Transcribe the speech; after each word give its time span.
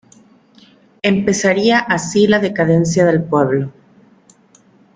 Empezaría 1.03 1.77
así 1.77 2.25
la 2.25 2.39
decadencia 2.39 3.05
del 3.05 3.23
pueblo. 3.23 3.71